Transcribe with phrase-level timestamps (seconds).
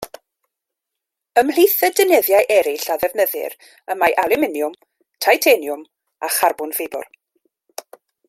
[1.41, 3.57] Ymhlith y deunyddiau eraill a ddefnyddir
[3.95, 4.75] y mae alwminiwm,
[5.27, 5.85] titaniwm
[6.29, 7.07] a charbon ffibr.